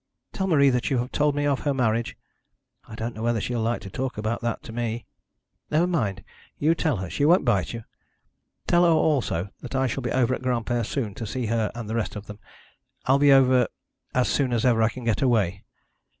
'Tell 0.33 0.47
Marie 0.47 0.71
that 0.71 0.89
you 0.89 0.97
have 0.97 1.11
told 1.11 1.35
me 1.35 1.45
of 1.45 1.59
her 1.59 1.75
marriage.' 1.75 2.17
'I 2.87 2.95
don't 2.95 3.13
know 3.13 3.21
whether 3.21 3.39
she'll 3.39 3.61
like 3.61 3.81
to 3.81 3.89
talk 3.91 4.17
about 4.17 4.41
that 4.41 4.63
to 4.63 4.71
me.' 4.73 5.05
'Never 5.69 5.85
mind; 5.85 6.23
you 6.57 6.73
tell 6.73 6.97
her. 6.97 7.07
She 7.07 7.23
won't 7.23 7.45
bite 7.45 7.71
you. 7.71 7.83
Tell 8.65 8.83
her 8.83 8.89
also 8.89 9.49
that 9.59 9.75
I 9.75 9.85
shall 9.85 10.01
be 10.01 10.09
over 10.11 10.33
at 10.33 10.41
Granpere 10.41 10.85
soon 10.87 11.13
to 11.13 11.27
see 11.27 11.45
her 11.45 11.71
and 11.75 11.87
the 11.87 11.93
rest 11.93 12.15
of 12.15 12.25
them. 12.25 12.39
I'll 13.05 13.19
be 13.19 13.31
over 13.31 13.67
as 14.15 14.27
soon 14.27 14.53
as 14.53 14.65
ever 14.65 14.81
I 14.81 14.89
can 14.89 15.03
get 15.03 15.21
away.' 15.21 15.63